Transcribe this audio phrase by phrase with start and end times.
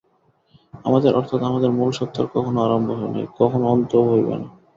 [0.85, 4.47] আমাদের অর্থাৎ আমাদের মূল সত্তার কখনও আরম্ভ হয় নাই, কখনই অন্তও হইবে না।